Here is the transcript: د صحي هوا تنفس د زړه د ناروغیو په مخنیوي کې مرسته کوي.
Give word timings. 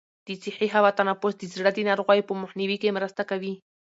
د 0.27 0.29
صحي 0.43 0.67
هوا 0.75 0.91
تنفس 0.99 1.33
د 1.37 1.43
زړه 1.53 1.71
د 1.73 1.79
ناروغیو 1.89 2.27
په 2.29 2.33
مخنیوي 2.41 2.77
کې 2.81 2.95
مرسته 2.97 3.21
کوي. 3.29 3.53